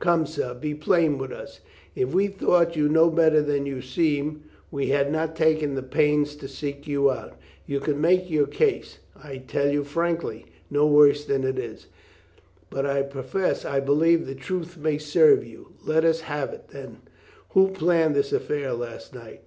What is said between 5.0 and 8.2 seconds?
not taken the pains to seek you out. You can